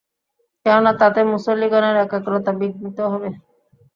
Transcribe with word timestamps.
কেননা, 0.65 0.91
তাতে 1.01 1.19
মুসল্লীগণের 1.31 1.95
একাগ্রতা 1.97 2.51
বিঘ্নিত 2.59 2.99
হবে। 3.11 3.29